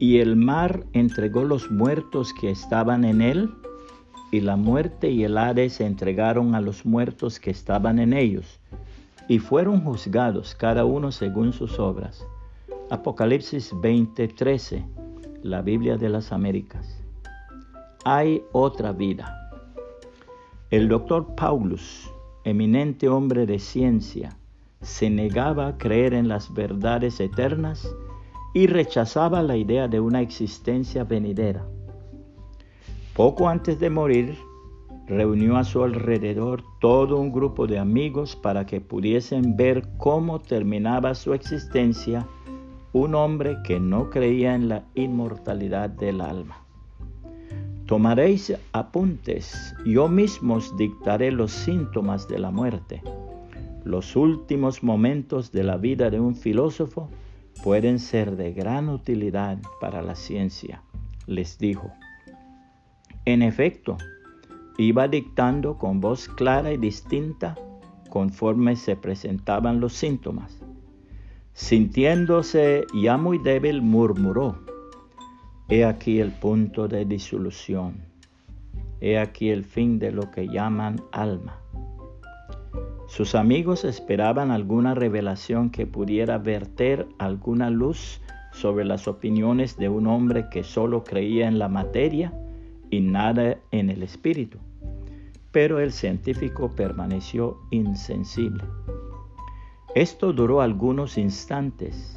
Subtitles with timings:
[0.00, 3.50] Y el mar entregó los muertos que estaban en él,
[4.32, 8.58] y la muerte y el Hades se entregaron a los muertos que estaban en ellos,
[9.28, 12.26] y fueron juzgados cada uno según sus obras.
[12.88, 14.86] Apocalipsis 20:13,
[15.42, 16.98] la Biblia de las Américas.
[18.06, 19.36] Hay otra vida.
[20.70, 22.10] El doctor Paulus,
[22.44, 24.34] eminente hombre de ciencia,
[24.80, 27.86] se negaba a creer en las verdades eternas
[28.52, 31.66] y rechazaba la idea de una existencia venidera.
[33.14, 34.36] Poco antes de morir,
[35.06, 41.14] reunió a su alrededor todo un grupo de amigos para que pudiesen ver cómo terminaba
[41.14, 42.26] su existencia
[42.92, 46.64] un hombre que no creía en la inmortalidad del alma.
[47.86, 53.02] Tomaréis apuntes, yo mismo os dictaré los síntomas de la muerte.
[53.84, 57.08] Los últimos momentos de la vida de un filósofo
[57.62, 60.82] pueden ser de gran utilidad para la ciencia,
[61.26, 61.90] les dijo.
[63.24, 63.96] En efecto,
[64.78, 67.54] iba dictando con voz clara y distinta
[68.08, 70.60] conforme se presentaban los síntomas.
[71.52, 74.58] Sintiéndose ya muy débil, murmuró,
[75.68, 78.02] He aquí el punto de disolución,
[79.00, 81.60] he aquí el fin de lo que llaman alma.
[83.10, 88.20] Sus amigos esperaban alguna revelación que pudiera verter alguna luz
[88.52, 92.32] sobre las opiniones de un hombre que solo creía en la materia
[92.88, 94.58] y nada en el espíritu.
[95.50, 98.62] Pero el científico permaneció insensible.
[99.96, 102.16] Esto duró algunos instantes,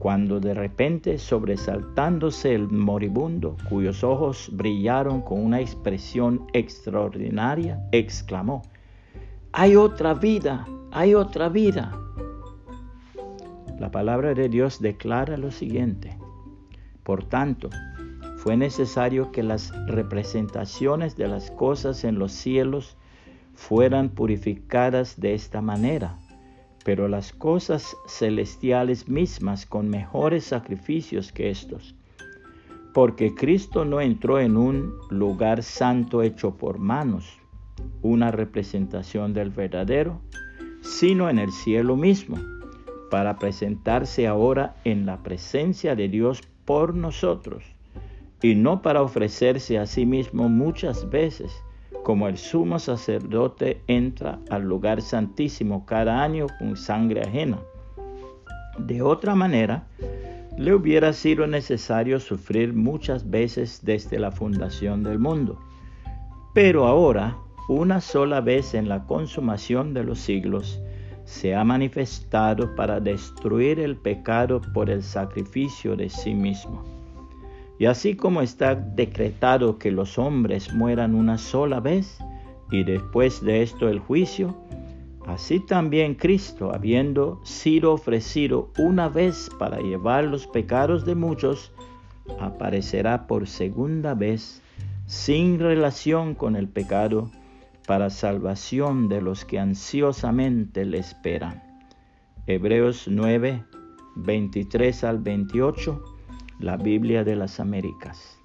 [0.00, 8.62] cuando de repente, sobresaltándose el moribundo, cuyos ojos brillaron con una expresión extraordinaria, exclamó,
[9.58, 11.98] hay otra vida, hay otra vida.
[13.80, 16.18] La palabra de Dios declara lo siguiente.
[17.02, 17.70] Por tanto,
[18.36, 22.98] fue necesario que las representaciones de las cosas en los cielos
[23.54, 26.18] fueran purificadas de esta manera,
[26.84, 31.94] pero las cosas celestiales mismas con mejores sacrificios que estos.
[32.92, 37.40] Porque Cristo no entró en un lugar santo hecho por manos,
[38.06, 40.20] una representación del verdadero,
[40.80, 42.36] sino en el cielo mismo,
[43.10, 47.64] para presentarse ahora en la presencia de Dios por nosotros,
[48.42, 51.52] y no para ofrecerse a sí mismo muchas veces,
[52.02, 57.58] como el sumo sacerdote entra al lugar santísimo cada año con sangre ajena.
[58.78, 59.86] De otra manera,
[60.56, 65.58] le hubiera sido necesario sufrir muchas veces desde la fundación del mundo.
[66.54, 67.36] Pero ahora,
[67.68, 70.80] una sola vez en la consumación de los siglos,
[71.24, 76.84] se ha manifestado para destruir el pecado por el sacrificio de sí mismo.
[77.78, 82.18] Y así como está decretado que los hombres mueran una sola vez
[82.70, 84.56] y después de esto el juicio,
[85.26, 91.72] así también Cristo, habiendo sido ofrecido una vez para llevar los pecados de muchos,
[92.40, 94.62] aparecerá por segunda vez
[95.06, 97.30] sin relación con el pecado
[97.86, 101.62] para salvación de los que ansiosamente le esperan.
[102.46, 103.64] Hebreos 9,
[104.16, 106.02] 23 al 28,
[106.60, 108.38] la Biblia de las Américas.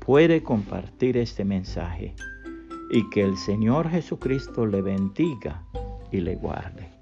[0.00, 2.14] Puede compartir este mensaje
[2.90, 5.62] y que el Señor Jesucristo le bendiga
[6.10, 6.97] y le guarde.